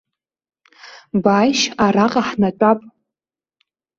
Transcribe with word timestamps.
Бааишь, 1.23 1.65
араҟа 1.85 2.21
ҳнатәап. 2.27 2.79